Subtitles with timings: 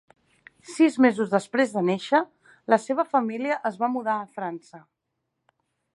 [0.69, 2.21] Sis mesos després de néixer,
[2.75, 4.83] la seva família es va mudar a França.